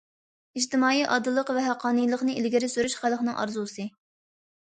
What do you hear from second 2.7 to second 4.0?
سۈرۈش خەلقنىڭ ئارزۇسى.